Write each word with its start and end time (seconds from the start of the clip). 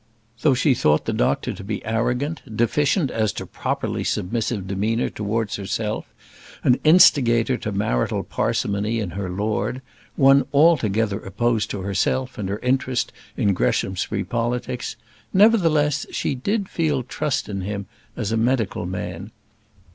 Though 0.41 0.55
she 0.55 0.73
thought 0.73 1.05
the 1.05 1.13
doctor 1.13 1.53
to 1.53 1.63
be 1.63 1.85
arrogant, 1.85 2.41
deficient 2.57 3.11
as 3.11 3.31
to 3.33 3.45
properly 3.45 4.03
submissive 4.03 4.65
demeanour 4.65 5.09
towards 5.11 5.57
herself, 5.57 6.07
an 6.63 6.79
instigator 6.83 7.55
to 7.57 7.71
marital 7.71 8.23
parsimony 8.23 8.99
in 8.99 9.11
her 9.11 9.29
lord, 9.29 9.79
one 10.15 10.47
altogether 10.55 11.19
opposed 11.19 11.69
to 11.69 11.81
herself 11.81 12.39
and 12.39 12.49
her 12.49 12.57
interest 12.63 13.13
in 13.37 13.53
Greshamsbury 13.53 14.23
politics, 14.23 14.95
nevertheless, 15.35 16.07
she 16.09 16.33
did 16.33 16.67
feel 16.67 17.03
trust 17.03 17.47
in 17.47 17.61
him 17.61 17.85
as 18.17 18.31
a 18.31 18.37
medical 18.37 18.87
man. 18.87 19.29